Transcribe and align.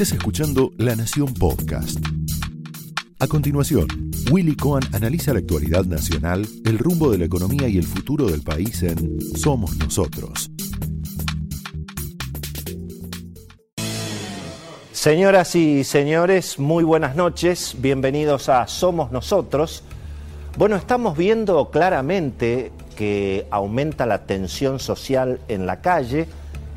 Estás 0.00 0.16
escuchando 0.16 0.70
La 0.78 0.94
Nación 0.94 1.34
Podcast. 1.34 1.98
A 3.18 3.26
continuación, 3.26 3.88
Willy 4.30 4.54
Cohen 4.54 4.84
analiza 4.92 5.32
la 5.32 5.40
actualidad 5.40 5.86
nacional, 5.86 6.46
el 6.64 6.78
rumbo 6.78 7.10
de 7.10 7.18
la 7.18 7.24
economía 7.24 7.66
y 7.66 7.78
el 7.78 7.84
futuro 7.84 8.26
del 8.26 8.42
país 8.42 8.80
en 8.84 9.20
Somos 9.36 9.76
Nosotros. 9.76 10.52
Señoras 14.92 15.56
y 15.56 15.82
señores, 15.82 16.60
muy 16.60 16.84
buenas 16.84 17.16
noches, 17.16 17.74
bienvenidos 17.80 18.48
a 18.48 18.68
Somos 18.68 19.10
Nosotros. 19.10 19.82
Bueno, 20.56 20.76
estamos 20.76 21.18
viendo 21.18 21.72
claramente 21.72 22.70
que 22.96 23.48
aumenta 23.50 24.06
la 24.06 24.26
tensión 24.26 24.78
social 24.78 25.40
en 25.48 25.66
la 25.66 25.80
calle, 25.80 26.28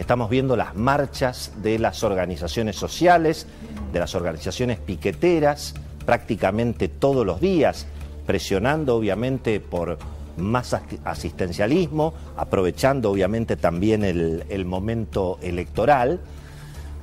estamos 0.02 0.32
viendo 0.32 0.56
las 0.56 0.76
marchas 0.76 1.52
de 1.62 1.78
las 1.78 2.04
organizaciones 2.04 2.76
sociales, 2.76 3.46
de 3.94 4.00
las 4.00 4.16
organizaciones 4.16 4.80
piqueteras, 4.80 5.76
prácticamente 6.08 6.88
todos 6.88 7.24
los 7.24 7.40
días, 7.40 7.86
presionando 8.26 8.96
obviamente 8.96 9.60
por 9.60 10.00
más 10.38 10.76
asistencialismo, 11.06 12.16
aprovechando 12.36 13.12
obviamente 13.12 13.56
también 13.56 14.04
el, 14.04 14.66
momento 14.66 15.38
electoral, 15.44 16.20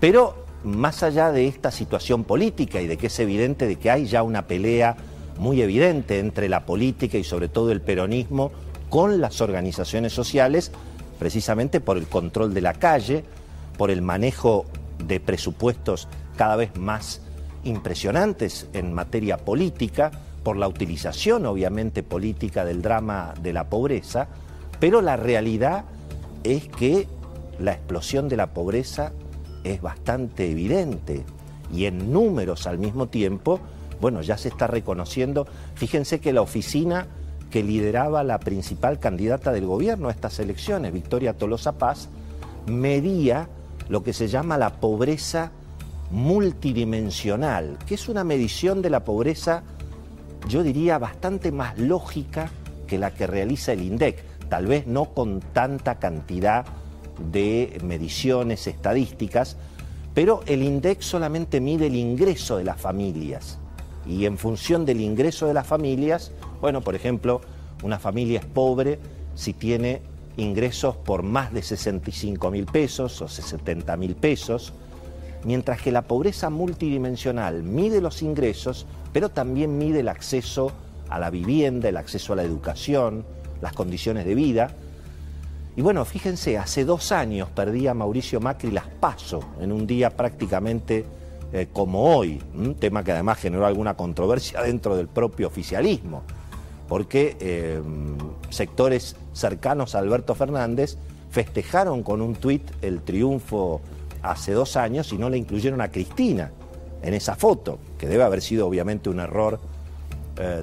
pero 0.00 0.44
más 0.64 1.04
allá 1.04 1.30
de 1.30 1.46
esta 1.46 1.70
situación 1.70 2.24
política 2.24 2.80
y 2.80 2.88
de 2.88 2.96
que 2.96 3.06
es 3.06 3.18
evidente 3.20 3.68
de 3.68 3.76
que 3.76 3.92
hay 3.92 4.06
ya 4.06 4.24
una 4.24 4.48
pelea 4.48 4.96
muy 5.38 5.62
evidente 5.62 6.18
entre 6.18 6.48
la 6.48 6.66
política 6.66 7.16
y 7.16 7.22
sobre 7.22 7.48
todo 7.48 7.70
el 7.70 7.80
peronismo 7.80 8.50
con 8.90 9.20
las 9.20 9.40
organizaciones 9.40 10.12
sociales, 10.12 10.72
precisamente 11.18 11.80
por 11.80 11.96
el 11.96 12.06
control 12.06 12.54
de 12.54 12.60
la 12.60 12.74
calle, 12.74 13.24
por 13.76 13.90
el 13.90 14.02
manejo 14.02 14.66
de 15.04 15.20
presupuestos 15.20 16.08
cada 16.36 16.56
vez 16.56 16.76
más 16.76 17.20
impresionantes 17.64 18.68
en 18.72 18.92
materia 18.92 19.36
política, 19.38 20.10
por 20.42 20.56
la 20.56 20.68
utilización 20.68 21.46
obviamente 21.46 22.02
política 22.02 22.64
del 22.64 22.82
drama 22.82 23.34
de 23.42 23.52
la 23.52 23.68
pobreza, 23.68 24.28
pero 24.80 25.02
la 25.02 25.16
realidad 25.16 25.84
es 26.44 26.68
que 26.68 27.08
la 27.58 27.72
explosión 27.72 28.28
de 28.28 28.36
la 28.36 28.48
pobreza 28.48 29.12
es 29.64 29.82
bastante 29.82 30.50
evidente 30.50 31.24
y 31.72 31.86
en 31.86 32.12
números 32.12 32.66
al 32.66 32.78
mismo 32.78 33.08
tiempo, 33.08 33.60
bueno, 34.00 34.22
ya 34.22 34.38
se 34.38 34.48
está 34.48 34.66
reconociendo. 34.66 35.46
Fíjense 35.74 36.20
que 36.20 36.32
la 36.32 36.40
oficina 36.40 37.08
que 37.50 37.62
lideraba 37.62 38.22
la 38.24 38.38
principal 38.38 38.98
candidata 38.98 39.52
del 39.52 39.66
gobierno 39.66 40.08
a 40.08 40.12
estas 40.12 40.38
elecciones, 40.38 40.92
Victoria 40.92 41.36
Tolosa 41.36 41.72
Paz, 41.72 42.08
medía 42.66 43.48
lo 43.88 44.02
que 44.02 44.12
se 44.12 44.28
llama 44.28 44.58
la 44.58 44.80
pobreza 44.80 45.52
multidimensional, 46.10 47.78
que 47.86 47.94
es 47.94 48.08
una 48.08 48.24
medición 48.24 48.82
de 48.82 48.90
la 48.90 49.04
pobreza, 49.04 49.62
yo 50.48 50.62
diría, 50.62 50.98
bastante 50.98 51.52
más 51.52 51.78
lógica 51.78 52.50
que 52.86 52.98
la 52.98 53.12
que 53.12 53.26
realiza 53.26 53.72
el 53.72 53.82
INDEC, 53.82 54.24
tal 54.48 54.66
vez 54.66 54.86
no 54.86 55.06
con 55.14 55.40
tanta 55.40 55.98
cantidad 55.98 56.64
de 57.32 57.78
mediciones 57.84 58.66
estadísticas, 58.66 59.56
pero 60.14 60.42
el 60.46 60.62
INDEC 60.62 61.00
solamente 61.00 61.60
mide 61.60 61.86
el 61.86 61.96
ingreso 61.96 62.56
de 62.56 62.64
las 62.64 62.80
familias. 62.80 63.58
Y 64.08 64.24
en 64.24 64.38
función 64.38 64.86
del 64.86 65.00
ingreso 65.00 65.46
de 65.46 65.54
las 65.54 65.66
familias, 65.66 66.32
bueno, 66.60 66.80
por 66.80 66.94
ejemplo, 66.94 67.40
una 67.82 67.98
familia 67.98 68.40
es 68.40 68.46
pobre 68.46 68.98
si 69.34 69.52
tiene 69.52 70.00
ingresos 70.36 70.96
por 70.96 71.22
más 71.22 71.52
de 71.52 71.62
65 71.62 72.50
mil 72.50 72.66
pesos 72.66 73.20
o 73.20 73.28
70 73.28 73.96
mil 73.96 74.16
pesos, 74.16 74.72
mientras 75.44 75.82
que 75.82 75.92
la 75.92 76.02
pobreza 76.02 76.48
multidimensional 76.48 77.62
mide 77.62 78.00
los 78.00 78.22
ingresos, 78.22 78.86
pero 79.12 79.28
también 79.28 79.78
mide 79.78 80.00
el 80.00 80.08
acceso 80.08 80.72
a 81.08 81.18
la 81.18 81.30
vivienda, 81.30 81.88
el 81.88 81.96
acceso 81.96 82.32
a 82.32 82.36
la 82.36 82.42
educación, 82.42 83.24
las 83.60 83.72
condiciones 83.72 84.24
de 84.24 84.34
vida, 84.34 84.70
y 85.78 85.80
bueno, 85.80 86.04
fíjense, 86.04 86.58
hace 86.58 86.84
dos 86.84 87.12
años 87.12 87.50
perdía 87.50 87.94
Mauricio 87.94 88.40
Macri 88.40 88.72
las 88.72 88.88
paso 88.88 89.44
en 89.60 89.70
un 89.70 89.86
día 89.86 90.10
prácticamente 90.10 91.04
eh, 91.52 91.68
como 91.72 92.16
hoy, 92.16 92.40
un 92.54 92.74
tema 92.74 93.02
que 93.02 93.12
además 93.12 93.38
generó 93.38 93.66
alguna 93.66 93.94
controversia 93.94 94.62
dentro 94.62 94.96
del 94.96 95.08
propio 95.08 95.46
oficialismo, 95.46 96.22
porque 96.88 97.36
eh, 97.40 97.80
sectores 98.50 99.16
cercanos 99.32 99.94
a 99.94 99.98
Alberto 99.98 100.34
Fernández 100.34 100.96
festejaron 101.30 102.02
con 102.02 102.22
un 102.22 102.34
tuit 102.34 102.62
el 102.82 103.02
triunfo 103.02 103.80
hace 104.22 104.52
dos 104.52 104.76
años 104.76 105.12
y 105.12 105.18
no 105.18 105.30
le 105.30 105.38
incluyeron 105.38 105.80
a 105.80 105.90
Cristina 105.90 106.50
en 107.02 107.14
esa 107.14 107.36
foto, 107.36 107.78
que 107.98 108.06
debe 108.08 108.24
haber 108.24 108.42
sido 108.42 108.66
obviamente 108.66 109.08
un 109.08 109.20
error 109.20 109.60
eh, 110.36 110.62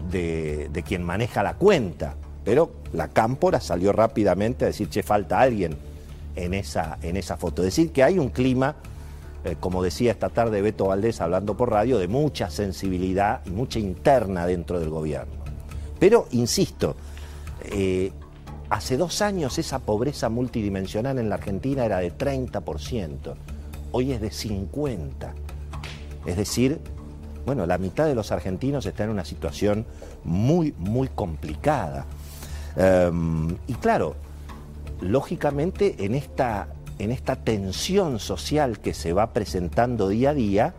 de, 0.71 0.83
quien 0.83 1.03
maneja 1.03 1.43
la 1.43 1.55
cuenta 1.55 2.15
pero 2.45 2.71
la 2.93 3.09
cámpora 3.09 3.59
salió 3.59 3.91
rápidamente 3.91 4.63
a 4.63 4.67
decir, 4.67 4.87
che, 4.87 5.01
falta 5.01 5.41
alguien 5.41 5.75
en 6.35 6.53
esa, 6.53 6.99
en 7.01 7.17
esa 7.17 7.35
foto. 7.37 7.63
Es 7.63 7.75
decir, 7.75 7.91
que 7.91 8.03
hay 8.03 8.19
un 8.19 8.29
clima, 8.29 8.75
eh, 9.45 9.55
como 9.59 9.83
decía 9.83 10.11
esta 10.11 10.29
tarde 10.29 10.61
Beto 10.61 10.87
Valdés 10.87 11.21
hablando 11.21 11.55
por 11.55 11.69
radio, 11.69 11.99
de 11.99 12.07
mucha 12.07 12.49
sensibilidad 12.49 13.41
y 13.45 13.51
mucha 13.51 13.77
interna 13.77 14.47
dentro 14.47 14.79
del 14.79 14.89
gobierno. 14.89 15.35
Pero, 15.99 16.27
insisto, 16.31 16.95
eh, 17.61 18.11
hace 18.69 18.97
dos 18.97 19.21
años 19.21 19.57
esa 19.59 19.79
pobreza 19.79 20.29
multidimensional 20.29 21.19
en 21.19 21.29
la 21.29 21.35
Argentina 21.35 21.85
era 21.85 21.99
de 21.99 22.11
30%, 22.11 23.35
hoy 23.91 24.11
es 24.11 24.21
de 24.21 24.29
50%. 24.31 25.33
Es 26.25 26.37
decir, 26.37 26.81
bueno, 27.45 27.67
la 27.67 27.77
mitad 27.77 28.07
de 28.07 28.15
los 28.15 28.31
argentinos 28.31 28.85
está 28.87 29.03
en 29.03 29.11
una 29.11 29.25
situación 29.25 29.85
muy, 30.23 30.73
muy 30.79 31.07
complicada. 31.07 32.07
Em, 32.75 33.55
y 33.67 33.73
claro, 33.75 34.15
lógicamente 35.01 36.03
en 36.03 36.15
esta, 36.15 36.67
en 36.99 37.11
esta 37.11 37.35
tensión 37.35 38.19
social 38.19 38.79
que 38.79 38.93
se 38.93 39.13
va 39.13 39.33
presentando 39.33 40.07
día 40.07 40.31
a 40.31 40.33
día, 40.33 40.73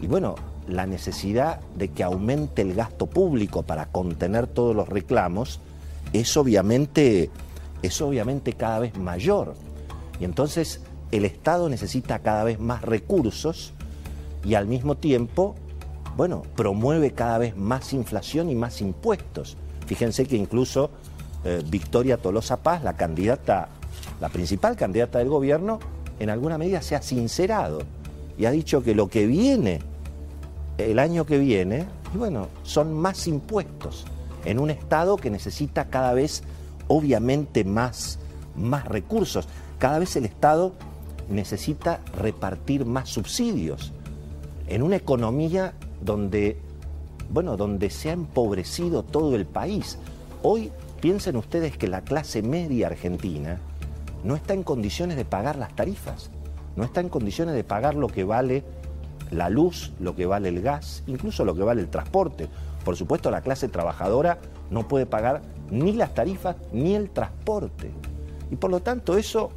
y 0.00 0.06
bueno, 0.06 0.36
la 0.66 0.86
necesidad 0.86 1.60
de 1.76 1.88
que 1.88 2.02
aumente 2.02 2.62
el 2.62 2.74
gasto 2.74 3.06
público 3.06 3.62
para 3.62 3.86
contener 3.86 4.46
todos 4.46 4.74
los 4.74 4.88
reclamos, 4.88 5.60
es 6.12 6.36
obviamente, 6.36 7.30
es 7.82 8.00
obviamente 8.00 8.54
cada 8.54 8.78
vez 8.78 8.96
mayor. 8.96 9.54
Y 10.18 10.24
entonces 10.24 10.80
el 11.10 11.24
Estado 11.24 11.68
necesita 11.68 12.20
cada 12.20 12.44
vez 12.44 12.58
más 12.60 12.82
recursos 12.82 13.72
y 14.44 14.54
al 14.54 14.66
mismo 14.66 14.96
tiempo, 14.96 15.54
bueno, 16.16 16.42
promueve 16.56 17.12
cada 17.12 17.38
vez 17.38 17.56
más 17.56 17.92
inflación 17.92 18.50
y 18.50 18.54
más 18.54 18.80
impuestos. 18.80 19.56
Fíjense 19.86 20.24
que 20.26 20.36
incluso 20.36 20.90
eh, 21.44 21.62
Victoria 21.66 22.16
Tolosa 22.16 22.62
Paz, 22.62 22.82
la 22.84 22.96
candidata, 22.96 23.68
la 24.20 24.28
principal 24.28 24.76
candidata 24.76 25.18
del 25.18 25.28
gobierno, 25.28 25.78
en 26.18 26.30
alguna 26.30 26.58
medida 26.58 26.82
se 26.82 26.94
ha 26.94 27.02
sincerado 27.02 27.80
y 28.38 28.44
ha 28.44 28.50
dicho 28.50 28.82
que 28.82 28.94
lo 28.94 29.08
que 29.08 29.26
viene, 29.26 29.80
el 30.78 30.98
año 30.98 31.26
que 31.26 31.38
viene, 31.38 31.86
y 32.14 32.18
bueno, 32.18 32.48
son 32.62 32.92
más 32.92 33.26
impuestos 33.26 34.04
en 34.44 34.58
un 34.58 34.70
Estado 34.70 35.16
que 35.16 35.30
necesita 35.30 35.86
cada 35.86 36.14
vez, 36.14 36.42
obviamente, 36.88 37.64
más, 37.64 38.18
más 38.56 38.86
recursos. 38.86 39.48
Cada 39.78 39.98
vez 39.98 40.16
el 40.16 40.24
Estado 40.24 40.72
necesita 41.28 42.00
repartir 42.16 42.84
más 42.84 43.08
subsidios 43.08 43.92
en 44.66 44.82
una 44.82 44.96
economía 44.96 45.74
donde, 46.00 46.58
bueno, 47.30 47.56
donde 47.56 47.90
se 47.90 48.10
ha 48.10 48.12
empobrecido 48.12 49.02
todo 49.02 49.36
el 49.36 49.46
país. 49.46 49.98
Hoy 50.42 50.70
Piensen 51.00 51.36
ustedes 51.36 51.78
que 51.78 51.88
la 51.88 52.02
clase 52.02 52.42
media 52.42 52.88
argentina 52.88 53.58
no 54.24 54.36
está 54.36 54.54
en 54.54 54.62
condiciones 54.62 55.16
de 55.16 55.24
pagar 55.24 55.56
las 55.56 55.74
tarifas, 55.74 56.30
no 56.76 56.84
está 56.84 57.00
en 57.00 57.08
condiciones 57.08 57.54
de 57.54 57.64
pagar 57.64 57.94
lo 57.94 58.08
que 58.08 58.24
vale 58.24 58.64
la 59.30 59.48
luz, 59.48 59.92
lo 60.00 60.14
que 60.16 60.26
vale 60.26 60.48
el 60.48 60.60
gas, 60.60 61.02
incluso 61.06 61.44
lo 61.44 61.54
que 61.54 61.62
vale 61.62 61.80
el 61.80 61.88
transporte. 61.88 62.48
Por 62.84 62.96
supuesto, 62.96 63.30
la 63.30 63.42
clase 63.42 63.68
trabajadora 63.68 64.38
no 64.70 64.88
puede 64.88 65.06
pagar 65.06 65.42
ni 65.70 65.92
las 65.92 66.14
tarifas 66.14 66.56
ni 66.72 66.94
el 66.94 67.10
transporte. 67.10 67.90
Y 68.50 68.56
por 68.56 68.70
lo 68.70 68.80
tanto, 68.80 69.16
eso, 69.16 69.50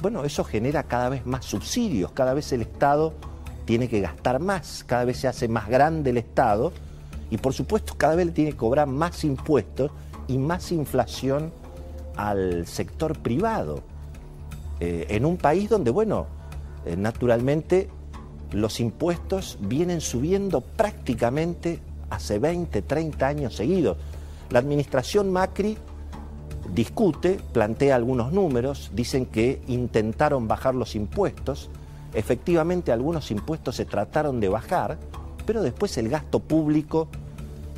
bueno, 0.00 0.24
eso 0.24 0.44
genera 0.44 0.84
cada 0.84 1.08
vez 1.08 1.26
más 1.26 1.44
subsidios, 1.44 2.12
cada 2.12 2.34
vez 2.34 2.52
el 2.52 2.62
Estado 2.62 3.14
tiene 3.64 3.88
que 3.88 4.00
gastar 4.00 4.40
más, 4.40 4.84
cada 4.86 5.04
vez 5.04 5.18
se 5.18 5.28
hace 5.28 5.48
más 5.48 5.68
grande 5.68 6.10
el 6.10 6.18
Estado 6.18 6.72
y 7.30 7.38
por 7.38 7.54
supuesto 7.54 7.94
cada 7.96 8.14
vez 8.14 8.32
tiene 8.34 8.50
que 8.50 8.56
cobrar 8.56 8.86
más 8.86 9.24
impuestos 9.24 9.90
y 10.28 10.38
más 10.38 10.70
inflación 10.70 11.50
al 12.16 12.66
sector 12.66 13.18
privado. 13.18 13.82
Eh, 14.80 15.06
en 15.10 15.24
un 15.24 15.36
país 15.36 15.68
donde, 15.68 15.90
bueno, 15.90 16.26
eh, 16.84 16.96
naturalmente 16.96 17.88
los 18.52 18.80
impuestos 18.80 19.58
vienen 19.60 20.00
subiendo 20.00 20.60
prácticamente 20.60 21.80
hace 22.10 22.38
20, 22.38 22.82
30 22.82 23.26
años 23.26 23.56
seguidos. 23.56 23.96
La 24.50 24.58
administración 24.58 25.32
Macri 25.32 25.78
discute, 26.72 27.40
plantea 27.52 27.96
algunos 27.96 28.32
números, 28.32 28.90
dicen 28.94 29.26
que 29.26 29.62
intentaron 29.66 30.48
bajar 30.48 30.74
los 30.74 30.94
impuestos, 30.94 31.70
Efectivamente, 32.14 32.92
algunos 32.92 33.30
impuestos 33.32 33.74
se 33.76 33.84
trataron 33.84 34.38
de 34.38 34.48
bajar, 34.48 34.98
pero 35.44 35.62
después 35.62 35.98
el 35.98 36.08
gasto 36.08 36.38
público 36.38 37.08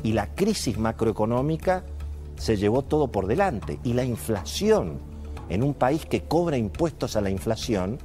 y 0.03 0.13
la 0.13 0.27
crisis 0.35 0.77
macroeconómica 0.77 1.83
se 2.37 2.57
llevó 2.57 2.83
todo 2.83 3.09
por 3.09 3.27
delante. 3.27 3.79
Y 3.83 3.93
la 3.93 4.03
inflación 4.03 4.99
en 5.49 5.63
un 5.63 5.73
país 5.73 6.05
que 6.05 6.23
cobra 6.23 6.57
impuestos 6.57 7.15
a 7.15 7.21
la 7.21 7.29
inflación 7.29 7.99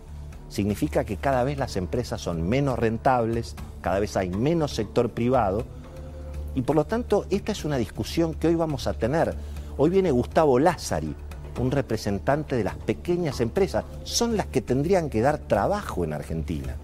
significa 0.48 1.04
que 1.04 1.16
cada 1.16 1.44
vez 1.44 1.58
las 1.58 1.76
empresas 1.76 2.20
son 2.20 2.48
menos 2.48 2.78
rentables, 2.78 3.56
cada 3.80 4.00
vez 4.00 4.16
hay 4.16 4.28
menos 4.28 4.74
sector 4.74 5.10
privado 5.10 5.64
y 6.54 6.62
por 6.62 6.76
lo 6.76 6.84
tanto 6.84 7.24
esta 7.30 7.52
es 7.52 7.64
una 7.64 7.78
discusión 7.78 8.34
que 8.34 8.48
hoy 8.48 8.54
vamos 8.54 8.86
a 8.86 8.94
tener. 8.94 9.34
Hoy 9.78 9.90
viene 9.90 10.10
Gustavo 10.10 10.58
Lázari, 10.58 11.14
un 11.58 11.70
representante 11.70 12.56
de 12.56 12.64
las 12.64 12.76
pequeñas 12.76 13.40
empresas, 13.40 13.84
son 14.04 14.36
las 14.36 14.46
que 14.46 14.60
tendrían 14.60 15.08
que 15.08 15.22
dar 15.22 15.38
trabajo 15.38 16.04
en 16.04 16.12
Argentina. 16.12 16.76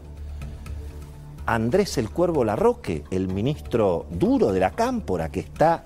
Andrés 1.44 1.98
el 1.98 2.10
Cuervo 2.10 2.44
Larroque, 2.44 3.04
el 3.10 3.28
ministro 3.28 4.06
duro 4.10 4.52
de 4.52 4.60
la 4.60 4.70
cámpora 4.70 5.30
que 5.30 5.40
está 5.40 5.84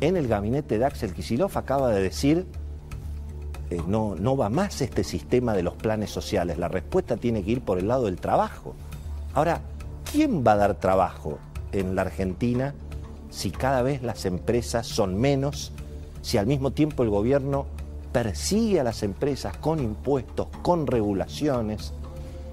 en 0.00 0.16
el 0.16 0.28
gabinete 0.28 0.78
de 0.78 0.84
Axel 0.84 1.12
Kicillof, 1.12 1.56
acaba 1.56 1.90
de 1.90 2.02
decir 2.02 2.46
eh, 3.70 3.80
no, 3.86 4.14
no 4.14 4.36
va 4.36 4.48
más 4.48 4.80
este 4.80 5.02
sistema 5.02 5.54
de 5.54 5.62
los 5.62 5.74
planes 5.74 6.10
sociales, 6.10 6.58
la 6.58 6.68
respuesta 6.68 7.16
tiene 7.16 7.42
que 7.42 7.52
ir 7.52 7.60
por 7.62 7.78
el 7.78 7.88
lado 7.88 8.04
del 8.04 8.16
trabajo. 8.16 8.74
Ahora, 9.34 9.60
¿quién 10.10 10.44
va 10.46 10.52
a 10.52 10.56
dar 10.56 10.74
trabajo 10.76 11.38
en 11.72 11.94
la 11.94 12.02
Argentina 12.02 12.74
si 13.30 13.50
cada 13.50 13.82
vez 13.82 14.02
las 14.02 14.24
empresas 14.24 14.86
son 14.86 15.20
menos, 15.20 15.72
si 16.22 16.38
al 16.38 16.46
mismo 16.46 16.70
tiempo 16.70 17.02
el 17.02 17.10
gobierno 17.10 17.66
persigue 18.12 18.80
a 18.80 18.84
las 18.84 19.02
empresas 19.02 19.56
con 19.58 19.80
impuestos, 19.80 20.48
con 20.62 20.86
regulaciones, 20.86 21.92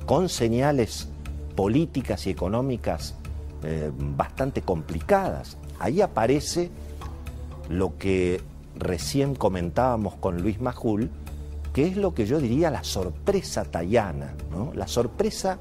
con 0.06 0.30
señales 0.30 1.08
políticas 1.56 2.28
y 2.28 2.32
económicas 2.32 3.16
eh, 3.64 3.92
bastante 3.96 4.62
complicadas. 4.62 5.58
Ahí 5.80 6.02
aparece 6.02 6.70
lo 7.70 7.98
que 7.98 8.42
recién 8.76 9.36
comentábamos 9.36 10.16
con 10.16 10.42
Luis 10.42 10.60
Majul, 10.62 11.10
que 11.74 11.88
es 11.88 11.98
lo 11.98 12.14
que 12.14 12.26
yo 12.26 12.40
diría 12.40 12.70
la 12.70 12.84
sorpresa 12.84 13.66
tayana, 13.66 14.34
¿no? 14.52 14.72
la 14.74 14.88
sorpresa 14.88 15.60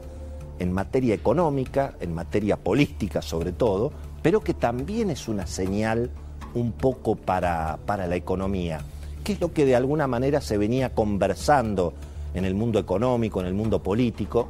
en 0.59 0.73
materia 0.73 1.15
económica, 1.15 1.95
en 2.01 2.15
materia 2.15 2.57
política 2.57 3.23
sobre 3.23 3.53
todo, 3.53 3.93
pero 4.23 4.41
que 4.41 4.55
también 4.55 5.11
es 5.11 5.29
una 5.29 5.47
señal 5.47 6.11
un 6.55 6.73
poco 6.73 7.17
para, 7.17 7.79
para 7.87 8.07
la 8.07 8.17
economía, 8.17 8.81
que 9.25 9.33
es 9.33 9.41
lo 9.41 9.53
que 9.53 9.65
de 9.65 9.75
alguna 9.75 10.07
manera 10.07 10.41
se 10.41 10.59
venía 10.59 10.95
conversando 10.95 11.95
en 12.35 12.45
el 12.45 12.55
mundo 12.55 12.79
económico, 12.79 13.41
en 13.41 13.47
el 13.47 13.55
mundo 13.55 13.83
político, 13.83 14.49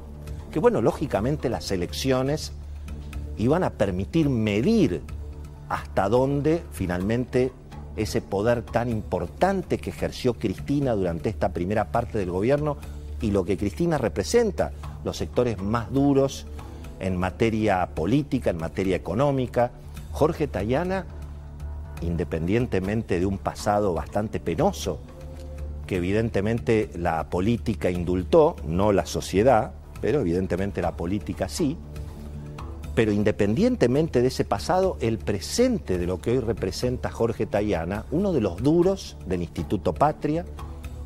que 0.51 0.59
bueno, 0.59 0.83
lógicamente 0.83 1.49
las 1.49 1.71
elecciones 1.71 2.53
iban 3.39 3.65
a 3.65 3.71
permitir 3.71 4.29
medir 4.29 5.03
hasta 5.73 6.11
dónde 6.11 6.63
finalmente 6.71 7.51
ese 7.97 8.21
poder 8.21 8.61
tan 8.61 8.91
importante 8.91 9.79
que 9.79 9.89
ejerció 9.89 10.35
Cristina 10.35 10.93
durante 10.93 11.31
esta 11.31 11.55
primera 11.55 11.91
parte 11.91 12.19
del 12.19 12.31
gobierno 12.31 12.77
y 13.23 13.31
lo 13.31 13.47
que 13.47 13.57
Cristina 13.57 13.97
representa, 13.97 14.73
los 15.03 15.17
sectores 15.17 15.63
más 15.63 15.91
duros 15.91 16.47
en 17.01 17.17
materia 17.17 17.87
política, 17.95 18.51
en 18.51 18.59
materia 18.59 18.97
económica. 18.97 19.71
Jorge 20.11 20.47
Tayana, 20.47 21.07
independientemente 22.03 23.19
de 23.19 23.25
un 23.25 23.39
pasado 23.39 23.95
bastante 23.95 24.41
penoso, 24.41 24.99
que 25.87 25.97
evidentemente 25.97 26.91
la 26.97 27.31
política 27.31 27.91
indultó, 27.91 28.57
no 28.67 28.93
la 28.93 29.07
sociedad, 29.07 29.73
pero 30.03 30.21
evidentemente 30.21 30.83
la 30.83 30.93
política 30.99 31.49
sí, 31.49 31.79
pero 32.95 33.13
independientemente 33.13 34.21
de 34.21 34.29
ese 34.29 34.45
pasado, 34.45 34.97
el 35.01 35.19
presente 35.19 35.99
de 35.99 36.07
lo 36.07 36.21
que 36.21 36.33
hoy 36.33 36.41
representa 36.41 37.11
Jorge 37.11 37.47
Tayana, 37.47 38.05
uno 38.11 38.33
de 38.33 38.41
los 38.41 38.63
duros 38.63 39.17
del 39.27 39.43
Instituto 39.43 39.95
Patria, 39.95 40.45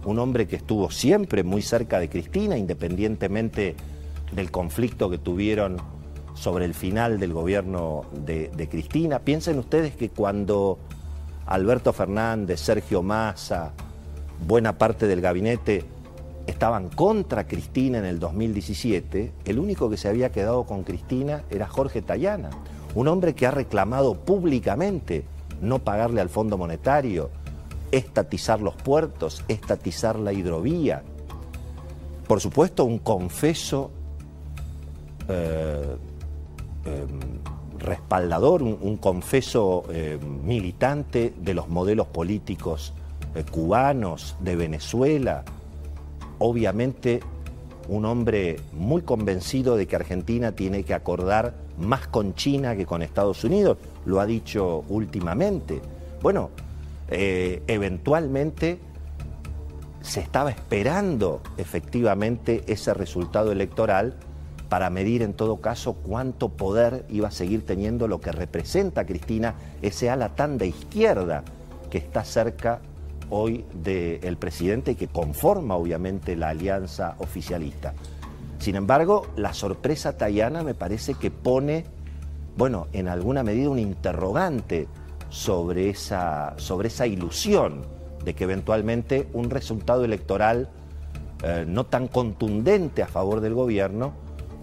un 0.04 0.18
hombre 0.18 0.46
que 0.46 0.56
estuvo 0.56 0.90
siempre 0.90 1.44
muy 1.44 1.62
cerca 1.62 1.98
de 2.00 2.08
Cristina, 2.08 2.56
independientemente 2.56 3.76
del 4.32 4.50
conflicto 4.50 5.10
que 5.10 5.18
tuvieron 5.18 5.76
sobre 6.34 6.64
el 6.64 6.74
final 6.74 7.18
del 7.18 7.32
gobierno 7.32 8.04
de, 8.12 8.68
Cristina. 8.70 9.20
Piensen 9.20 9.58
ustedes 9.58 9.96
que 9.96 10.10
cuando 10.10 10.78
Alberto 11.46 11.92
Fernández, 11.92 12.60
Sergio 12.60 13.02
Massa, 13.02 13.72
buena 14.46 14.76
parte 14.76 15.06
del 15.06 15.20
gabinete 15.20 15.84
estaban 16.46 16.88
contra 16.88 17.46
Cristina 17.46 17.98
en 17.98 18.04
el 18.04 18.18
2017, 18.18 19.32
el 19.44 19.58
único 19.58 19.90
que 19.90 19.96
se 19.96 20.08
había 20.08 20.30
quedado 20.30 20.64
con 20.64 20.84
Cristina 20.84 21.42
era 21.50 21.66
Jorge 21.66 22.02
Tayana, 22.02 22.50
un 22.94 23.08
hombre 23.08 23.34
que 23.34 23.46
ha 23.46 23.50
reclamado 23.50 24.14
públicamente 24.14 25.24
no 25.60 25.78
pagarle 25.80 26.20
al 26.20 26.28
Fondo 26.28 26.58
Monetario, 26.58 27.30
estatizar 27.90 28.60
los 28.60 28.74
puertos, 28.74 29.44
estatizar 29.48 30.18
la 30.18 30.32
hidrovía. 30.32 31.02
Por 32.26 32.40
supuesto, 32.40 32.84
un 32.84 32.98
confeso 32.98 33.90
eh, 35.28 35.96
em, 36.84 37.78
respaldador, 37.78 38.62
un, 38.62 38.96
confeso 38.96 39.84
eh, 39.90 40.18
militante 40.44 41.34
de 41.38 41.54
los 41.54 41.68
modelos 41.68 42.06
políticos 42.08 42.94
eh, 43.34 43.44
cubanos, 43.50 44.36
de 44.40 44.56
Venezuela, 44.56 45.44
obviamente 46.38 47.20
un 47.88 48.04
hombre 48.04 48.56
muy 48.72 49.02
convencido 49.02 49.76
de 49.76 49.86
que 49.86 49.96
Argentina 49.96 50.52
tiene 50.52 50.82
que 50.82 50.94
acordar 50.94 51.54
más 51.78 52.06
con 52.08 52.34
China 52.34 52.76
que 52.76 52.86
con 52.86 53.02
Estados 53.02 53.44
Unidos, 53.44 53.78
lo 54.04 54.20
ha 54.20 54.26
dicho 54.26 54.84
últimamente. 54.88 55.80
Bueno, 56.22 56.50
eh, 57.08 57.62
eventualmente 57.66 58.78
se 60.00 60.20
estaba 60.20 60.50
esperando 60.50 61.42
efectivamente 61.56 62.62
ese 62.66 62.94
resultado 62.94 63.52
electoral 63.52 64.14
para 64.68 64.90
medir 64.90 65.22
en 65.22 65.34
todo 65.34 65.60
caso 65.60 65.94
cuánto 65.94 66.48
poder 66.48 67.04
iba 67.08 67.28
a 67.28 67.32
seguir 67.32 67.64
teniendo 67.64 68.08
lo 68.08 68.20
que 68.20 68.32
representa 68.32 69.06
Cristina, 69.06 69.54
ese 69.82 70.10
ala 70.10 70.34
tan 70.34 70.58
de 70.58 70.68
izquierda 70.68 71.44
que 71.90 71.98
está 71.98 72.24
cerca 72.24 72.80
hoy 73.30 73.64
del 73.72 74.36
presidente 74.36 74.92
y 74.92 74.94
que 74.94 75.08
conforma 75.08 75.76
obviamente 75.76 76.36
la 76.36 76.50
alianza 76.50 77.16
oficialista. 77.18 77.94
Sin 78.58 78.76
embargo, 78.76 79.26
la 79.36 79.52
sorpresa 79.52 80.16
tayana 80.16 80.62
me 80.62 80.74
parece 80.74 81.14
que 81.14 81.30
pone, 81.30 81.84
bueno, 82.56 82.86
en 82.92 83.08
alguna 83.08 83.42
medida 83.42 83.68
un 83.68 83.78
interrogante 83.78 84.88
sobre 85.28 85.90
esa, 85.90 86.54
sobre 86.56 86.88
esa 86.88 87.06
ilusión 87.06 87.82
de 88.24 88.34
que 88.34 88.44
eventualmente 88.44 89.28
un 89.32 89.50
resultado 89.50 90.04
electoral 90.04 90.68
eh, 91.42 91.64
no 91.68 91.84
tan 91.84 92.08
contundente 92.08 93.02
a 93.02 93.06
favor 93.06 93.40
del 93.40 93.54
gobierno 93.54 94.12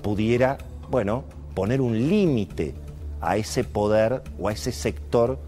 pudiera, 0.02 0.58
bueno, 0.90 1.24
poner 1.54 1.82
un 1.82 2.10
límite 2.10 2.74
a 3.22 3.38
ese 3.38 3.64
poder 3.64 4.22
o 4.40 4.50
a 4.50 4.52
ese 4.52 4.72
sector 4.72 5.40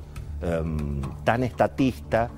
em, 0.41 1.01
tan 1.23 1.43
estatista, 1.43 2.29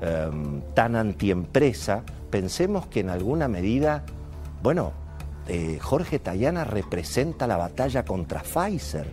Em, 0.00 0.60
tan 0.74 0.94
antiempresa, 0.94 2.04
pensemos 2.30 2.86
que 2.86 3.00
en 3.00 3.10
alguna 3.10 3.48
medida, 3.48 4.04
bueno, 4.62 4.92
eh, 5.48 5.78
Jorge 5.80 6.20
Tayana 6.20 6.62
representa 6.62 7.48
la 7.48 7.56
batalla 7.56 8.04
contra 8.04 8.42
Pfizer. 8.42 9.10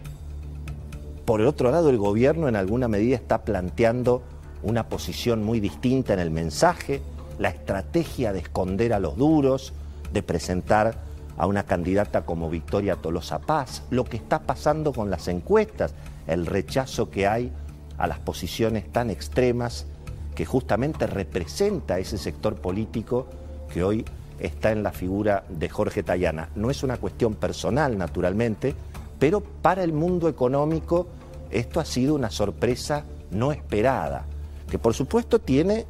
Por 1.25 1.41
el 1.41 1.47
otro 1.47 1.71
lado, 1.71 1.89
el 1.89 1.97
gobierno 1.97 2.47
en 2.47 2.55
alguna 2.55 2.87
medida 2.87 3.15
está 3.15 3.43
planteando 3.43 4.21
una 4.61 4.87
posición 4.87 5.43
muy 5.43 5.59
distinta 5.59 6.13
en 6.13 6.19
el 6.19 6.29
mensaje, 6.29 7.01
la 7.39 7.49
estrategia 7.49 8.31
de 8.31 8.39
esconder 8.39 8.93
a 8.93 8.99
los 8.99 9.17
duros, 9.17 9.73
de 10.13 10.21
presentar 10.21 10.99
a 11.35 11.47
una 11.47 11.63
candidata 11.63 12.25
como 12.25 12.47
Victoria 12.47 12.95
Tolosa 12.95 13.39
Paz, 13.39 13.81
lo 13.89 14.03
que 14.03 14.17
está 14.17 14.39
pasando 14.43 14.93
con 14.93 15.09
las 15.09 15.27
encuestas, 15.29 15.95
el 16.27 16.45
rechazo 16.45 17.09
que 17.09 17.25
hay 17.25 17.51
a 17.97 18.05
las 18.05 18.19
posiciones 18.19 18.91
tan 18.91 19.09
extremas 19.09 19.87
que 20.35 20.45
justamente 20.45 21.07
representa 21.07 21.97
ese 21.97 22.17
sector 22.17 22.55
político 22.55 23.27
que 23.73 23.83
hoy 23.83 24.05
está 24.39 24.71
en 24.71 24.83
la 24.83 24.91
figura 24.91 25.45
de 25.49 25.69
Jorge 25.69 26.03
Tayana. 26.03 26.49
No 26.55 26.69
es 26.69 26.83
una 26.83 26.97
cuestión 26.97 27.35
personal, 27.35 27.97
naturalmente, 27.97 28.75
pero 29.17 29.41
para 29.41 29.83
el 29.83 29.93
mundo 29.93 30.27
económico 30.27 31.07
esto 31.49 31.79
ha 31.79 31.85
sido 31.85 32.15
una 32.15 32.29
sorpresa 32.29 33.05
no 33.31 33.51
esperada, 33.51 34.25
que 34.69 34.77
por 34.77 34.93
supuesto 34.93 35.39
tiene 35.39 35.85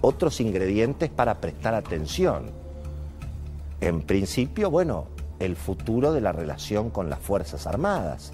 otros 0.00 0.40
ingredientes 0.40 1.10
para 1.10 1.40
prestar 1.40 1.74
atención. 1.74 2.50
En 3.80 4.02
principio, 4.02 4.70
bueno, 4.70 5.06
el 5.38 5.56
futuro 5.56 6.12
de 6.12 6.20
la 6.20 6.32
relación 6.32 6.90
con 6.90 7.10
las 7.10 7.18
Fuerzas 7.18 7.66
Armadas. 7.66 8.32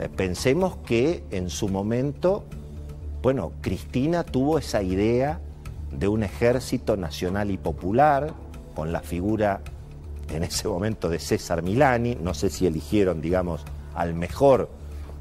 Eh, 0.00 0.08
pensemos 0.14 0.76
que 0.78 1.24
en 1.30 1.50
su 1.50 1.68
momento 1.68 2.44
bueno, 3.26 3.54
Cristina 3.60 4.22
tuvo 4.22 4.56
esa 4.56 4.84
idea 4.84 5.40
de 5.90 6.06
un 6.06 6.22
ejército 6.22 6.96
nacional 6.96 7.50
y 7.50 7.56
popular, 7.56 8.32
con 8.76 8.92
la 8.92 9.00
figura 9.00 9.62
en 10.30 10.44
ese 10.44 10.68
momento 10.68 11.08
de 11.08 11.18
César 11.18 11.60
Milani, 11.60 12.14
no 12.14 12.34
sé 12.34 12.50
si 12.50 12.68
eligieron, 12.68 13.20
digamos, 13.20 13.64
al 13.96 14.14
mejor 14.14 14.68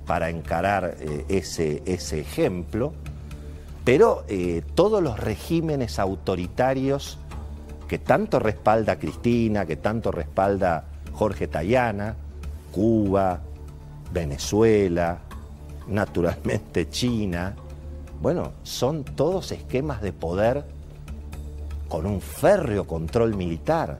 para 0.06 0.30
encarar 0.30 0.98
eh, 1.00 1.26
ese, 1.30 1.82
ese, 1.88 2.20
ejemplo, 2.20 2.94
pero 3.84 4.24
eh, 4.28 4.62
todos 4.76 5.02
los 5.02 5.20
regímenes 5.20 5.98
autoritarios 5.98 7.18
que 7.88 7.98
tanto 7.98 8.38
respalda 8.38 9.00
Cristina, 9.00 9.66
que 9.66 9.78
tanto 9.78 10.12
respalda 10.12 10.86
Jorge 11.12 11.48
Tayana, 11.48 12.16
Cuba, 12.72 13.42
Venezuela, 14.14 15.22
naturalmente 15.88 16.88
China, 16.92 17.56
bueno, 18.22 18.54
son 18.64 19.04
todos 19.04 19.52
esquemas 19.52 20.02
de 20.02 20.14
poder 20.14 20.66
con 21.90 22.06
un 22.06 22.22
férreo 22.22 22.86
control 22.86 23.36
militar. 23.36 24.00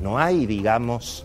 No 0.00 0.18
hay, 0.18 0.46
digamos, 0.46 1.24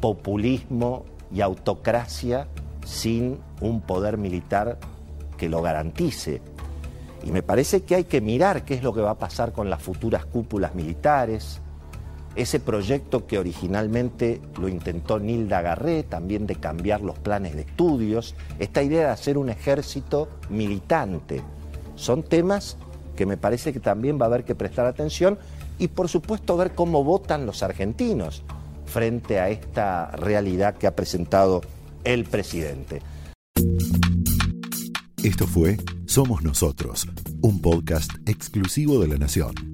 populismo 0.00 1.04
y 1.32 1.40
autocracia 1.40 2.48
sin 2.84 3.38
un 3.60 3.80
poder 3.80 4.18
militar 4.18 4.78
que 5.36 5.48
lo 5.48 5.62
garantice. 5.62 6.40
Y 7.24 7.30
me 7.30 7.42
parece 7.42 7.82
que 7.82 7.94
hay 7.94 8.04
que 8.04 8.20
mirar 8.20 8.64
qué 8.64 8.74
es 8.74 8.82
lo 8.82 8.92
que 8.92 9.00
va 9.00 9.12
a 9.12 9.18
pasar 9.18 9.52
con 9.52 9.70
las 9.70 9.82
futuras 9.82 10.26
cúpulas 10.26 10.74
militares, 10.74 11.60
ese 12.36 12.60
proyecto 12.60 13.26
que 13.26 13.38
originalmente 13.38 14.40
lo 14.60 14.68
intentó 14.68 15.18
Nilda 15.18 15.62
Garré, 15.62 16.02
también 16.02 16.46
de 16.46 16.56
cambiar 16.56 17.00
los 17.00 17.18
planes 17.18 17.54
de 17.54 17.62
estudios, 17.62 18.34
esta 18.58 18.82
idea 18.82 19.06
de 19.06 19.12
hacer 19.12 19.38
un 19.38 19.50
ejército 19.50 20.28
militante. 20.50 21.42
Son 21.94 22.22
temas 22.22 22.76
que 23.16 23.26
me 23.26 23.36
parece 23.36 23.72
que 23.72 23.80
también 23.80 24.18
va 24.18 24.24
a 24.24 24.28
haber 24.28 24.44
que 24.44 24.54
prestar 24.54 24.86
atención 24.86 25.38
y 25.78 25.88
por 25.88 26.08
supuesto 26.08 26.56
ver 26.56 26.72
cómo 26.74 27.04
votan 27.04 27.46
los 27.46 27.62
argentinos 27.62 28.42
frente 28.86 29.40
a 29.40 29.48
esta 29.48 30.10
realidad 30.12 30.76
que 30.76 30.86
ha 30.86 30.96
presentado 30.96 31.62
el 32.04 32.24
presidente. 32.24 33.00
Esto 35.22 35.46
fue 35.46 35.78
Somos 36.06 36.42
Nosotros, 36.42 37.06
un 37.40 37.62
podcast 37.62 38.10
exclusivo 38.26 38.98
de 39.00 39.08
la 39.08 39.16
Nación. 39.16 39.73